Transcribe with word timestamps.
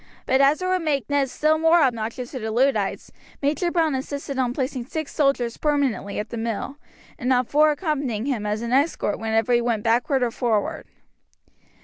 But 0.25 0.41
as 0.41 0.63
it 0.63 0.67
would 0.67 0.81
make 0.81 1.07
Ned 1.11 1.29
still 1.29 1.59
more 1.59 1.79
obnoxious 1.83 2.31
to 2.31 2.39
the 2.39 2.49
Luddites, 2.49 3.11
Major 3.39 3.69
Browne 3.69 3.93
insisted 3.93 4.39
on 4.39 4.51
placing 4.51 4.85
six 4.87 5.13
soldiers 5.13 5.57
permanently 5.57 6.17
at 6.17 6.29
the 6.29 6.37
mill 6.37 6.77
and 7.19 7.31
on 7.31 7.45
four 7.45 7.69
accompanying 7.69 8.25
him 8.25 8.43
as 8.43 8.63
an 8.63 8.73
escort 8.73 9.19
whenever 9.19 9.53
he 9.53 9.61
went 9.61 9.83
backward 9.83 10.23
or 10.23 10.31
forward. 10.31 10.87